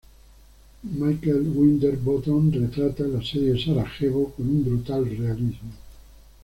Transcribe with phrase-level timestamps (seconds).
[0.81, 5.69] Michael Winterbottom retrata el asedio de Sarajevo con un brutal realismo.